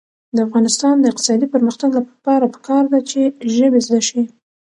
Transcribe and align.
د 0.35 0.37
افغانستان 0.47 0.95
د 0.99 1.05
اقتصادي 1.11 1.47
پرمختګ 1.55 1.89
لپاره 1.99 2.45
پکار 2.55 2.83
ده 2.91 2.99
چې 3.09 3.19
ژبې 3.55 3.79
زده 3.87 4.01
شي. 4.07 4.21